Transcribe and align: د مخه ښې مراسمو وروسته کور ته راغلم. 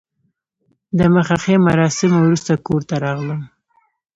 د 0.97 0.99
مخه 1.13 1.35
ښې 1.43 1.55
مراسمو 1.67 2.17
وروسته 2.21 2.51
کور 2.67 2.81
ته 2.89 2.95
راغلم. 3.05 3.41